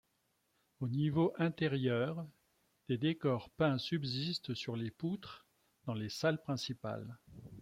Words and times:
Au 0.79 0.87
niveau 0.89 1.31
intérieur, 1.37 2.25
des 2.89 2.97
décors 2.97 3.51
peints 3.51 3.77
subsistent 3.77 4.55
sur 4.55 4.75
les 4.75 4.89
poutres 4.89 5.45
dans 5.85 5.93
les 5.93 6.09
salles 6.09 6.41
principales. 6.41 7.19